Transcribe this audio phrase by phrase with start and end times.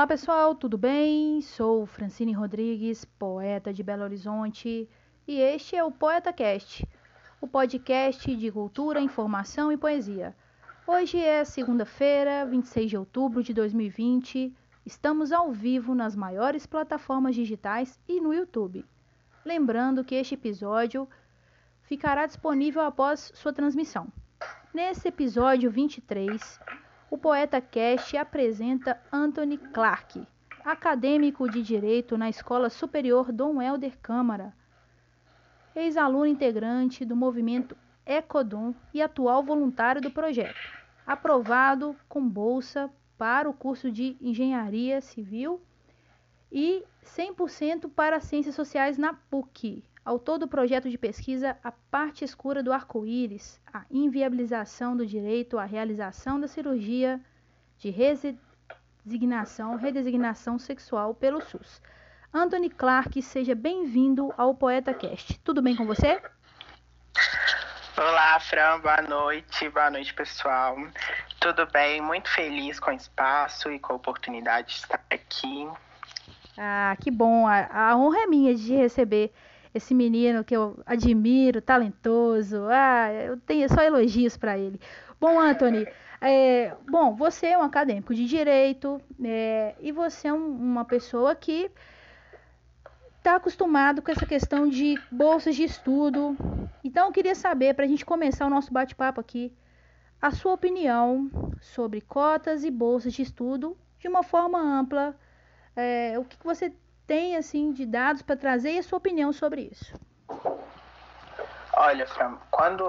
[0.00, 1.42] Olá pessoal, tudo bem?
[1.42, 4.88] Sou Francine Rodrigues, poeta de Belo Horizonte,
[5.28, 6.88] e este é o Poeta Cast,
[7.40, 10.34] o podcast de cultura, informação e poesia.
[10.86, 14.54] Hoje é segunda-feira, 26 de outubro de 2020.
[14.90, 18.84] Estamos ao vivo nas maiores plataformas digitais e no YouTube.
[19.44, 21.08] Lembrando que este episódio
[21.82, 24.08] ficará disponível após sua transmissão.
[24.74, 26.58] Nesse episódio 23,
[27.08, 30.26] o Poeta Cast apresenta Anthony Clark,
[30.64, 34.52] acadêmico de Direito na Escola Superior Dom Helder Câmara,
[35.72, 40.58] ex-aluno integrante do movimento Ecodom e atual voluntário do projeto,
[41.06, 45.60] aprovado com bolsa para o curso de Engenharia Civil
[46.50, 52.62] e 100% para Ciências Sociais na PUC, autor do projeto de pesquisa A Parte Escura
[52.62, 57.20] do Arco-Íris, a inviabilização do direito à realização da cirurgia
[57.76, 61.82] de redesignação, redesignação sexual pelo SUS.
[62.32, 65.38] Anthony Clark, seja bem-vindo ao Poeta Cast.
[65.40, 66.22] Tudo bem com você?
[67.98, 70.74] Olá, Fran, boa noite, boa noite, pessoal.
[71.40, 72.02] Tudo bem?
[72.02, 75.66] Muito feliz com o espaço e com a oportunidade de estar aqui.
[76.58, 77.46] Ah, que bom!
[77.46, 79.32] A, a honra é minha de receber
[79.74, 82.66] esse menino que eu admiro, talentoso.
[82.68, 84.78] Ah, eu tenho só elogios para ele.
[85.18, 85.88] Bom, Anthony,
[86.20, 91.34] é, bom, você é um acadêmico de direito é, e você é um, uma pessoa
[91.34, 91.70] que
[93.16, 96.36] está acostumado com essa questão de bolsas de estudo.
[96.84, 99.50] Então, eu queria saber, para a gente começar o nosso bate-papo aqui,
[100.20, 105.14] a sua opinião sobre cotas e bolsas de estudo de uma forma ampla.
[105.74, 106.72] É, o que, você
[107.06, 109.94] tem assim de dados para trazer e a sua opinião sobre isso?
[111.74, 112.84] Olha, Fran, quando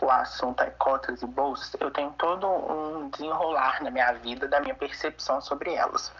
[0.00, 4.60] o assunto é cotas e bolsas, eu tenho todo um desenrolar na minha vida da
[4.60, 6.12] minha percepção sobre elas.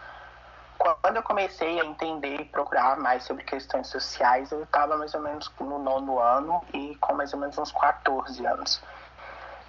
[1.01, 5.21] Quando eu comecei a entender e procurar mais sobre questões sociais, eu estava mais ou
[5.21, 8.81] menos no nono ano e com mais ou menos uns 14 anos.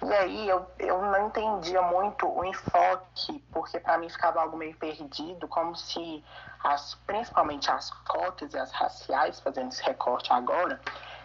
[0.05, 4.75] E aí eu, eu não entendia muito o enfoque, porque para mim ficava algo meio
[4.75, 6.23] perdido, como se
[6.63, 10.79] as, principalmente as cotas e as raciais, fazendo esse recorte agora,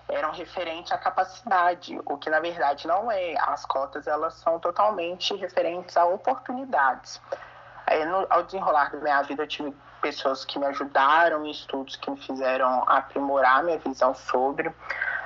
[0.09, 3.35] eram referentes à capacidade, o que na verdade não é.
[3.39, 7.21] As cotas elas são totalmente referentes a oportunidades.
[7.87, 12.11] Aí, no, ao desenrolar da minha vida, eu tive pessoas que me ajudaram, estudos que
[12.11, 14.73] me fizeram aprimorar minha visão sobre.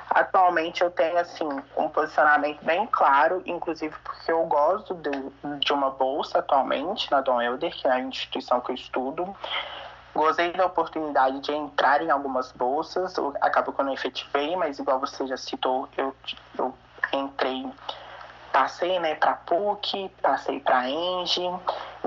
[0.09, 5.11] Atualmente eu tenho assim um posicionamento bem claro, inclusive porque eu gosto de,
[5.59, 9.35] de uma bolsa atualmente na Dom Helder, que é a instituição que eu estudo.
[10.13, 14.99] Gostei da oportunidade de entrar em algumas bolsas, acabou que eu não efetivei, mas igual
[14.99, 16.15] você já citou, eu,
[16.57, 16.73] eu
[17.11, 17.65] entrei
[18.53, 21.41] Passei né, para PUC, passei para ENGE,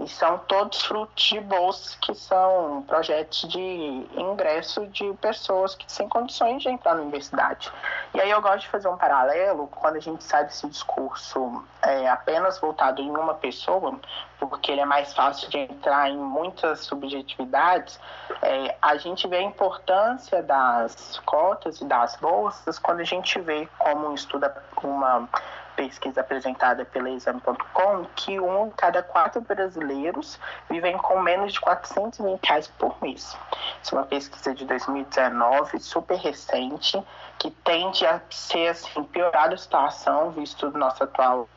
[0.00, 6.08] e são todos frutos de bolsas que são projetos de ingresso de pessoas que têm
[6.08, 7.72] condições de entrar na universidade.
[8.14, 12.08] E aí eu gosto de fazer um paralelo quando a gente sai desse discurso é,
[12.08, 13.98] apenas voltado em uma pessoa,
[14.38, 17.98] porque ele é mais fácil de entrar em muitas subjetividades,
[18.42, 23.66] é, a gente vê a importância das cotas e das bolsas quando a gente vê
[23.78, 25.28] como estuda uma
[25.76, 32.44] pesquisa apresentada pela Exame.com que um em cada quatro brasileiros vivem com menos de 420
[32.44, 33.36] reais por mês.
[33.82, 37.00] Isso é uma pesquisa de 2019, super recente,
[37.38, 41.48] que tende a ser assim, piorada a situação, visto nossa atual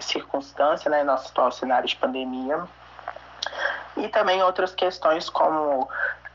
[0.00, 2.64] circunstância, né, nosso atual cenário de pandemia.
[3.96, 5.88] E também outras questões como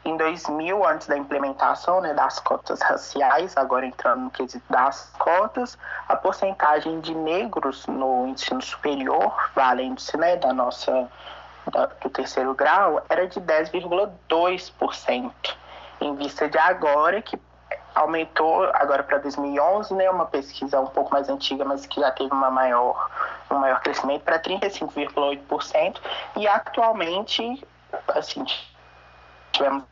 [0.06, 5.78] em 2000, antes da implementação né, das cotas raciais, agora entrando no quesito das cotas,
[6.10, 11.10] a porcentagem de negros no ensino superior, valendo-se né, da nossa
[12.02, 15.32] do terceiro grau, era de 10,2%,
[16.02, 17.40] em vista de agora que
[17.96, 22.34] aumentou agora para 2011, né, uma pesquisa um pouco mais antiga, mas que já teve
[22.34, 23.10] uma maior,
[23.50, 26.02] um maior crescimento para 35,8%,
[26.36, 27.66] e atualmente,
[28.10, 28.44] assim,
[29.54, 29.84] tivemos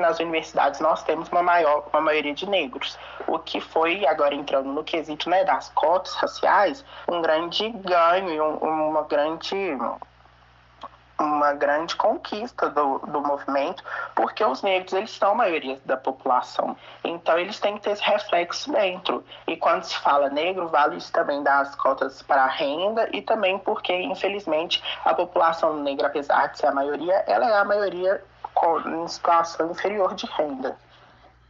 [0.00, 4.70] nas universidades nós temos uma maior uma maioria de negros, o que foi agora entrando
[4.72, 9.56] no quesito né, das cotas raciais um grande ganho, um, uma grande
[11.18, 13.82] uma grande conquista do, do movimento,
[14.14, 16.76] porque os negros eles são a maioria da população.
[17.02, 19.24] Então eles têm que ter esse reflexo dentro.
[19.46, 23.58] E quando se fala negro, vale isso também das cotas para a renda e também
[23.58, 28.22] porque, infelizmente, a população negra, apesar de ser a maioria, ela é a maioria
[28.86, 30.76] em situação inferior de renda.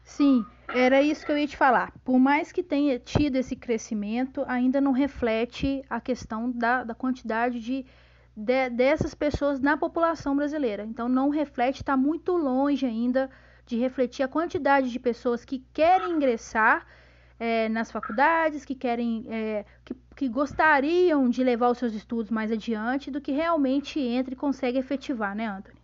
[0.05, 0.44] Sim,
[0.75, 1.93] era isso que eu ia te falar.
[2.05, 7.60] Por mais que tenha tido esse crescimento, ainda não reflete a questão da, da quantidade
[7.60, 7.84] de,
[8.37, 10.84] de, dessas pessoas na população brasileira.
[10.84, 13.31] Então, não reflete, está muito longe ainda
[13.66, 16.87] de refletir a quantidade de pessoas que querem ingressar
[17.38, 22.50] é, nas faculdades, que querem, é, que, que gostariam de levar os seus estudos mais
[22.50, 25.77] adiante, do que realmente entra e consegue efetivar, né, Anthony?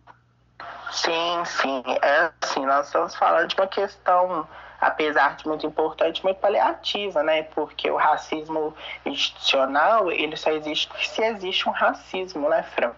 [0.91, 1.83] Sim, sim.
[2.01, 4.47] É assim, nós estamos falando de uma questão,
[4.79, 7.43] apesar de muito importante, muito paliativa, né?
[7.43, 8.73] Porque o racismo
[9.05, 12.93] institucional, ele só existe se existe um racismo, né, Fran?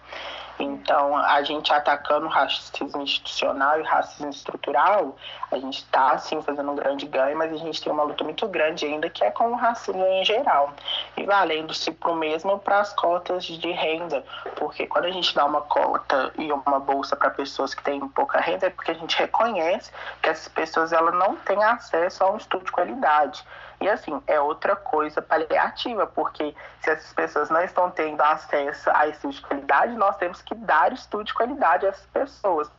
[0.59, 5.15] Então, a gente atacando racismo institucional e racismo estrutural,
[5.51, 8.47] a gente está, sim, fazendo um grande ganho, mas a gente tem uma luta muito
[8.47, 10.73] grande ainda, que é com o racismo em geral.
[11.15, 14.23] E valendo-se para o mesmo para as cotas de renda,
[14.55, 18.39] porque quando a gente dá uma cota e uma bolsa para pessoas que têm pouca
[18.39, 22.37] renda, é porque a gente reconhece que essas pessoas elas não têm acesso a um
[22.37, 23.45] estudo de qualidade.
[23.79, 29.07] E assim, é outra coisa paliativa, porque se essas pessoas não estão tendo acesso a
[29.07, 32.71] estudo de qualidade, nós temos que dar estudo de qualidade a essas pessoas.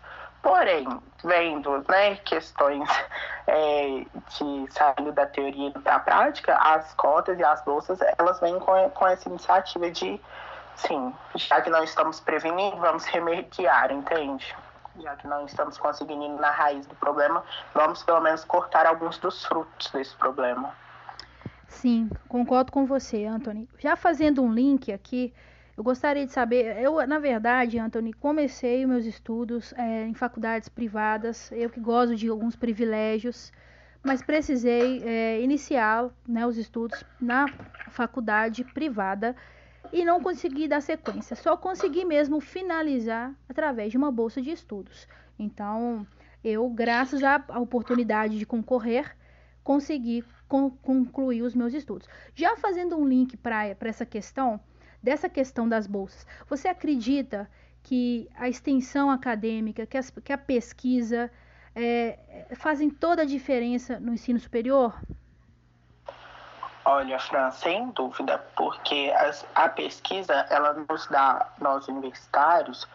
[0.43, 0.87] Porém,
[1.23, 2.89] vendo né, questões
[3.47, 8.59] é, de sair da teoria para a prática, as cotas e as bolsas, elas vêm
[8.59, 10.21] com, com essa iniciativa de,
[10.75, 14.56] sim, já que não estamos prevenindo, vamos remediar, entende?
[15.01, 19.19] Já que não estamos conseguindo ir na raiz do problema, vamos pelo menos cortar alguns
[19.19, 20.73] dos frutos desse problema.
[21.69, 23.69] Sim, concordo com você, Anthony.
[23.79, 25.32] Já fazendo um link aqui,
[25.76, 31.53] eu gostaria de saber, eu, na verdade, Anthony, comecei meus estudos é, em faculdades privadas,
[31.53, 33.53] eu que gosto de alguns privilégios,
[34.03, 37.47] mas precisei é, iniciar né, os estudos na
[37.91, 39.37] faculdade privada
[39.93, 45.06] e não consegui dar sequência, só consegui mesmo finalizar através de uma bolsa de estudos.
[45.38, 46.06] Então,
[46.43, 49.15] eu, graças à oportunidade de concorrer,
[49.69, 50.25] consegui
[50.82, 52.09] concluir os meus estudos.
[52.35, 54.59] Já fazendo um link para essa questão,
[55.03, 57.47] dessa questão das bolsas, você acredita
[57.82, 61.31] que a extensão acadêmica, que, as, que a pesquisa
[61.76, 64.99] é, fazem toda a diferença no ensino superior?
[66.87, 72.88] Olha, Fran, sem dúvida, porque as, a pesquisa ela nos dá, nós universitários,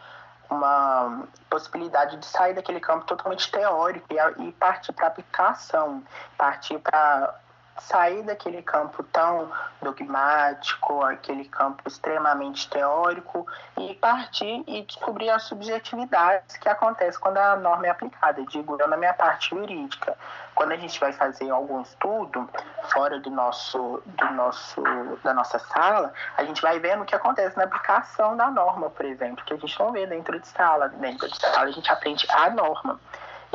[0.50, 6.02] uma possibilidade de sair daquele campo totalmente teórico e, e partir para aplicação,
[6.36, 7.34] partir para
[7.78, 9.50] sair daquele campo tão
[9.82, 13.46] dogmático, aquele campo extremamente teórico
[13.78, 18.88] e partir e descobrir as subjetividades que acontecem quando a norma é aplicada, digo eu
[18.88, 20.16] na minha parte jurídica.
[20.54, 22.48] Quando a gente vai fazer algum estudo
[22.92, 24.82] fora do nosso, do nosso,
[25.24, 29.04] da nossa sala, a gente vai vendo o que acontece na aplicação da norma, por
[29.04, 30.88] exemplo, que a gente não vê dentro de sala.
[30.88, 33.00] Dentro de sala a gente aprende a norma.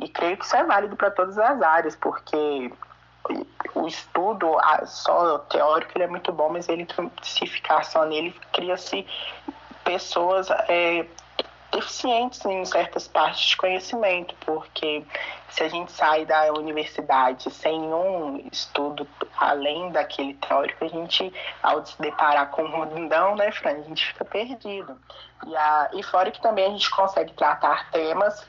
[0.02, 2.72] E creio que isso é válido para todas as áreas, porque
[3.76, 6.88] o estudo só teórico ele é muito bom, mas ele
[7.22, 9.06] se ficar só nele cria-se
[9.84, 11.06] pessoas é,
[11.72, 15.04] deficientes em certas partes de conhecimento, porque
[15.50, 19.08] se a gente sai da universidade sem um estudo
[19.38, 21.32] além daquele teórico, a gente,
[21.62, 24.98] ao se deparar com um rundão, né, Fran, a gente fica perdido.
[25.46, 28.46] E, a, e fora que também a gente consegue tratar temas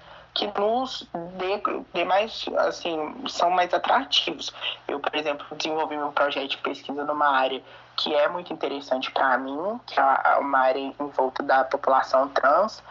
[0.49, 1.07] que nos
[1.37, 4.53] dê, dê, mais, assim, são mais atrativos.
[4.89, 7.63] Eu, por exemplo, desenvolvi meu projeto de pesquisa numa área
[7.97, 12.83] que é muito interessante para mim, que é uma área em volta da população trans,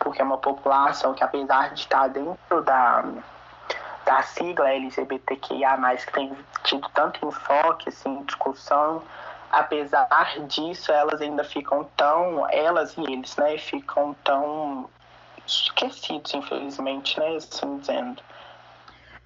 [0.00, 3.04] porque é uma população que, apesar de estar dentro da,
[4.04, 9.00] da sigla LGBTQIA+, que tem tido tanto enfoque, assim, discussão,
[9.52, 10.08] apesar
[10.48, 14.90] disso, elas ainda ficam tão, elas e eles, né, ficam tão
[15.46, 17.36] esquecidos, infelizmente, né?
[17.36, 18.22] Assim dizendo.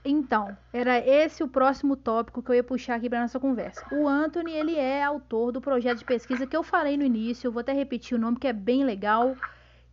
[0.05, 3.85] Então, era esse o próximo tópico que eu ia puxar aqui para nossa conversa.
[3.93, 7.53] O Anthony, ele é autor do projeto de pesquisa que eu falei no início, eu
[7.53, 9.37] vou até repetir o nome que é bem legal,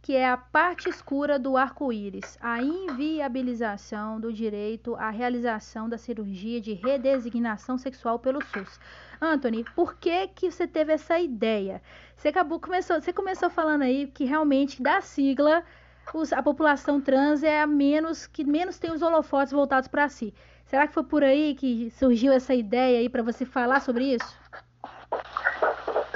[0.02, 6.62] que é a parte escura do arco-íris, a inviabilização do direito à realização da cirurgia
[6.62, 8.80] de redesignação sexual pelo SUS.
[9.20, 11.82] Anthony, por que que você teve essa ideia?
[12.16, 15.66] Você acabou começou, você começou falando aí que realmente da sigla
[16.14, 20.34] os, a população trans é a menos que menos tem os holofotes voltados para si.
[20.66, 24.38] Será que foi por aí que surgiu essa ideia aí para você falar sobre isso?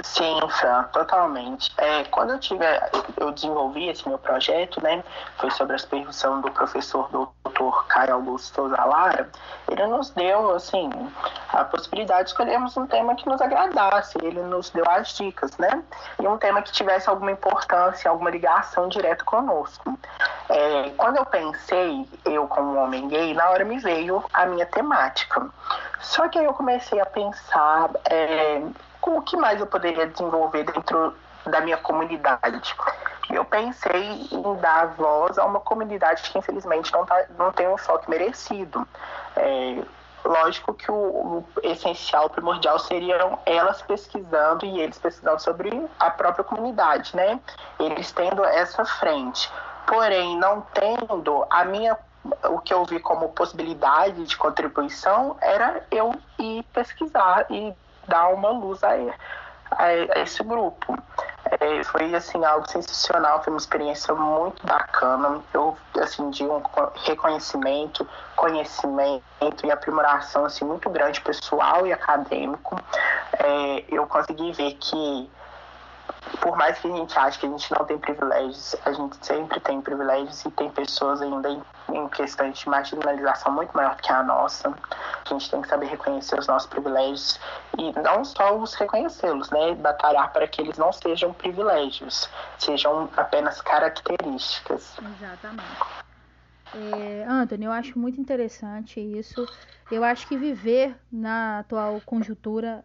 [0.02, 1.72] Sim, Fran, totalmente.
[1.78, 2.64] É, quando eu tive,
[3.16, 5.02] eu desenvolvi esse meu projeto, né,
[5.38, 7.41] foi sobre a supervisão do professor doutor
[7.88, 9.28] Caio Augusto Souza Lara,
[9.70, 10.90] ele nos deu, assim,
[11.50, 14.18] a possibilidade de escolhermos um tema que nos agradasse.
[14.22, 15.82] Ele nos deu as dicas, né?
[16.20, 19.98] E um tema que tivesse alguma importância, alguma ligação direta conosco.
[20.48, 25.46] É, quando eu pensei, eu como homem gay, na hora me veio a minha temática.
[26.00, 28.62] Só que aí eu comecei a pensar é,
[29.00, 31.14] o que mais eu poderia desenvolver dentro
[31.46, 32.74] da minha comunidade.
[33.32, 37.78] Eu pensei em dar voz a uma comunidade que infelizmente não, tá, não tem um
[37.78, 38.86] foco merecido.
[39.34, 39.82] É,
[40.24, 46.10] lógico que o, o, essencial, o primordial seriam elas pesquisando e eles pesquisando sobre a
[46.10, 47.40] própria comunidade, né?
[47.80, 49.50] Eles tendo essa frente.
[49.86, 51.96] Porém, não tendo a minha
[52.44, 57.74] o que eu vi como possibilidade de contribuição era eu ir pesquisar e
[58.06, 58.90] dar uma luz a,
[59.72, 60.96] a, a esse grupo.
[61.60, 65.40] É, foi assim algo sensacional, foi uma experiência muito bacana.
[65.52, 66.62] Eu assim de um
[67.04, 69.22] reconhecimento, conhecimento
[69.64, 72.80] e aprimoração assim muito grande pessoal e acadêmico.
[73.38, 75.30] É, eu consegui ver que
[76.40, 79.60] por mais que a gente ache que a gente não tem privilégios, a gente sempre
[79.60, 84.22] tem privilégios e tem pessoas ainda em, em questões de marginalização muito maior que a
[84.22, 84.68] nossa.
[84.68, 87.38] A gente tem que saber reconhecer os nossos privilégios
[87.78, 89.74] e não só os reconhecê-los, né?
[89.74, 92.28] Batalhar para que eles não sejam privilégios,
[92.58, 94.96] sejam apenas características.
[94.98, 96.02] Exatamente.
[96.74, 97.26] É,
[97.60, 99.46] eu acho muito interessante isso.
[99.90, 102.82] Eu acho que viver na atual conjuntura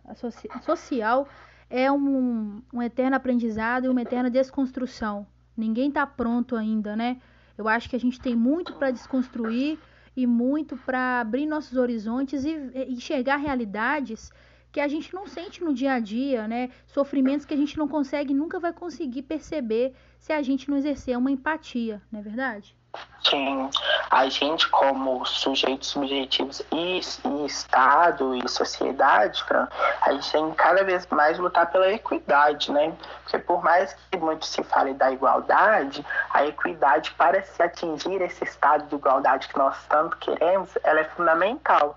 [0.62, 1.28] social
[1.70, 5.28] é um, um eterno aprendizado e uma eterna desconstrução.
[5.56, 7.20] Ninguém está pronto ainda, né?
[7.58, 9.80] Eu acho que a gente tem muito para desconstruir
[10.16, 14.32] e muito para abrir nossos horizontes e, e enxergar realidades
[14.72, 16.70] que a gente não sente no dia a dia, né?
[16.86, 21.18] Sofrimentos que a gente não consegue, nunca vai conseguir perceber se a gente não exercer
[21.18, 22.76] uma empatia, não é verdade?
[23.24, 23.70] Sim,
[24.10, 29.44] a gente como sujeitos subjetivos e, e Estado e sociedade,
[30.02, 32.94] a gente tem cada vez mais lutar pela equidade, né?
[33.24, 38.46] Porque por mais que muito se fale da igualdade, a equidade para se atingir esse
[38.46, 41.96] estado de igualdade que nós tanto queremos, ela é fundamental.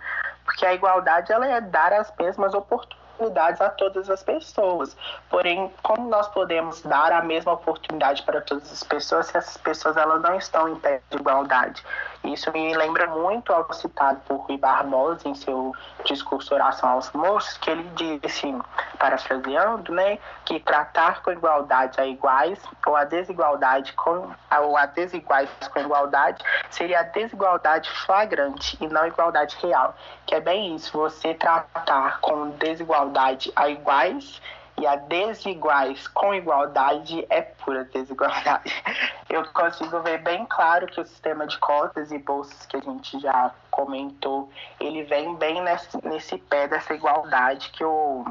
[0.50, 4.96] Porque a igualdade ela é dar as mesmas oportunidades a todas as pessoas.
[5.28, 9.96] Porém, como nós podemos dar a mesma oportunidade para todas as pessoas se essas pessoas
[9.96, 11.84] elas não estão em pé de igualdade?
[12.24, 15.74] Isso me lembra muito ao citado por Rui Barbosa em seu
[16.04, 18.54] discurso Oração aos Moços, que ele disse,
[18.98, 24.30] parafraseando, né, que tratar com igualdade a iguais ou a desigualdade com
[24.62, 29.94] ou a desiguais com igualdade seria a desigualdade flagrante e não igualdade real,
[30.26, 34.40] que é bem isso, você tratar com desigualdade a iguais
[34.80, 38.72] e a desiguais com igualdade é pura desigualdade.
[39.28, 43.20] Eu consigo ver bem claro que o sistema de cotas e bolsas que a gente
[43.20, 48.24] já comentou, ele vem bem nesse, nesse pé dessa igualdade que o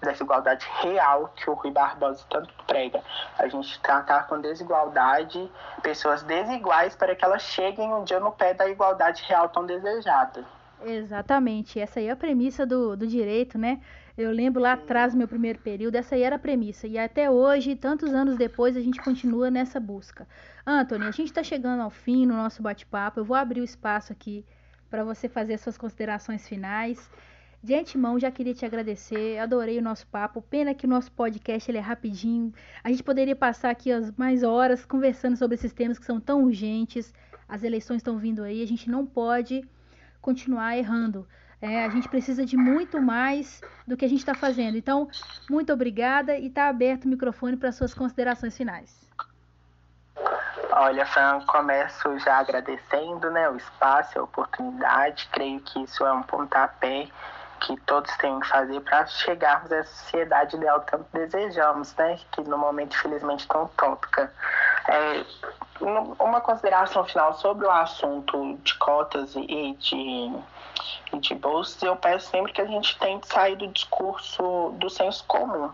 [0.00, 3.00] dessa igualdade real que o Rui Barbosa tanto prega.
[3.38, 5.48] A gente tratar com desigualdade
[5.80, 10.44] pessoas desiguais para que elas cheguem um dia no pé da igualdade real tão desejada.
[10.84, 13.80] Exatamente, essa aí é a premissa do, do direito, né?
[14.16, 16.86] Eu lembro lá atrás, meu primeiro período, essa aí era a premissa.
[16.86, 20.26] E até hoje, tantos anos depois, a gente continua nessa busca.
[20.66, 23.20] Anthony, a gente está chegando ao fim no nosso bate-papo.
[23.20, 24.44] Eu vou abrir o espaço aqui
[24.90, 27.10] para você fazer suas considerações finais.
[27.62, 30.42] De antemão, já queria te agradecer, adorei o nosso papo.
[30.42, 32.52] Pena que o nosso podcast ele é rapidinho.
[32.82, 36.42] A gente poderia passar aqui as mais horas conversando sobre esses temas que são tão
[36.42, 37.14] urgentes.
[37.48, 39.64] As eleições estão vindo aí, a gente não pode
[40.22, 41.28] continuar errando.
[41.60, 44.76] É, a gente precisa de muito mais do que a gente está fazendo.
[44.76, 45.08] Então,
[45.50, 49.02] muito obrigada e está aberto o microfone para suas considerações finais.
[50.72, 55.28] Olha, Fran, começo já agradecendo né, o espaço, a oportunidade.
[55.30, 57.08] Creio que isso é um pontapé
[57.60, 62.18] que todos têm que fazer para chegarmos à sociedade ideal tanto desejamos, né?
[62.32, 64.32] Que no momento, infelizmente, tão utópica.
[64.88, 65.24] É,
[66.18, 70.32] uma consideração final sobre o assunto de cotas e de
[71.12, 75.24] e de bolsas, eu peço sempre que a gente tente sair do discurso do senso
[75.26, 75.70] comum.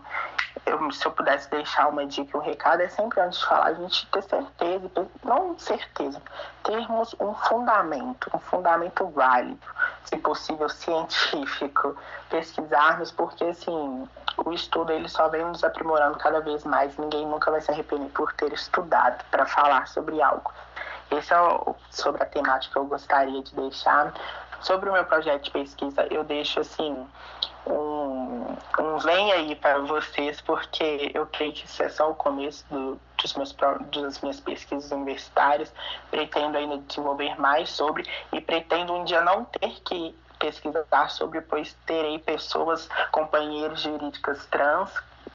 [0.65, 3.73] Eu, se eu pudesse deixar uma dica, um recado, é sempre antes de falar, a
[3.73, 4.91] gente ter certeza,
[5.23, 6.21] não certeza,
[6.63, 9.65] termos um fundamento, um fundamento válido,
[10.05, 11.95] se possível científico,
[12.29, 14.07] pesquisarmos, porque assim,
[14.45, 18.09] o estudo ele só vem nos aprimorando cada vez mais, ninguém nunca vai se arrepender
[18.09, 20.51] por ter estudado para falar sobre algo.
[21.11, 24.13] Esse é o, sobre a temática que eu gostaria de deixar.
[24.61, 27.05] Sobre o meu projeto de pesquisa, eu deixo assim
[27.65, 32.65] um, um vem aí para vocês, porque eu creio que isso é só o começo
[32.69, 33.55] do, dos meus,
[33.91, 35.73] das minhas pesquisas universitárias.
[36.09, 41.75] Pretendo ainda desenvolver mais sobre e pretendo um dia não ter que pesquisar sobre, pois
[41.85, 44.91] terei pessoas, companheiros jurídicas trans